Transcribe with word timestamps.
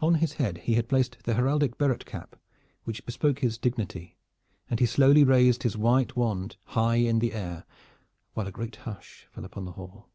On 0.00 0.16
his 0.16 0.32
head 0.32 0.58
he 0.58 0.74
had 0.74 0.88
placed 0.88 1.22
the 1.22 1.34
heraldic 1.34 1.78
barret 1.78 2.04
cap 2.04 2.34
which 2.82 3.06
bespoke 3.06 3.38
his 3.38 3.56
dignity, 3.56 4.16
and 4.68 4.80
he 4.80 4.84
slowly 4.86 5.22
raised 5.22 5.62
his 5.62 5.76
white 5.76 6.16
wand 6.16 6.56
high 6.64 6.96
in 6.96 7.20
the 7.20 7.32
air, 7.32 7.64
while 8.32 8.48
a 8.48 8.50
great 8.50 8.74
hush 8.82 9.28
fell 9.32 9.44
upon 9.44 9.64
the 9.64 9.70
hall. 9.78 10.08